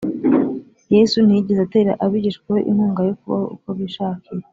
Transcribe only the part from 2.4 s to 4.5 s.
be inkunga yo kubaho uko bishakiye